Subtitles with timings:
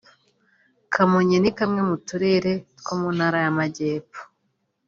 [0.93, 2.51] Kamonyi ni kamwe mu turere
[2.81, 4.21] two mu Ntara y’Amajyepfo